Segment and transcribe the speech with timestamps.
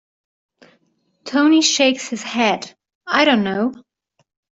[1.25, 2.73] Tony shakes his head;
[3.05, 3.71] I don't know.